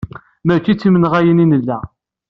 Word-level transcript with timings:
Mačči 0.45 0.73
d 0.75 0.77
timenɣayin 0.79 1.43
i 1.43 1.45
nella. 1.45 1.79